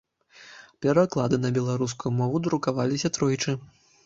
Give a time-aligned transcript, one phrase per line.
[0.85, 3.57] Пераклады на беларускую мову друкаваліся тройчы.